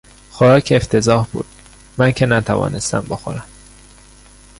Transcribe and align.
خوراک 0.31 0.73
افتضاح 0.75 1.25
بود; 1.27 1.45
من 1.97 2.11
که 2.11 2.25
نتوانستم 2.25 3.01
بخورم. 3.09 3.45